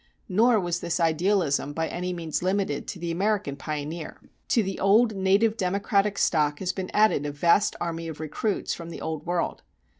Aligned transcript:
Nor 0.27 0.59
was 0.59 0.79
this 0.79 0.99
idealism 0.99 1.73
by 1.73 1.87
any 1.87 2.11
means 2.11 2.41
limited 2.41 2.87
to 2.87 2.97
the 2.97 3.11
American 3.11 3.55
pioneer. 3.55 4.19
To 4.47 4.63
the 4.63 4.79
old 4.79 5.15
native 5.15 5.57
democratic 5.57 6.17
stock 6.17 6.57
has 6.57 6.73
been 6.73 6.89
added 6.91 7.23
a 7.23 7.31
vast 7.31 7.75
army 7.79 8.07
of 8.07 8.19
recruits 8.19 8.73
from 8.73 8.89
the 8.89 8.99
Old 9.01 9.27
World. 9.27 9.61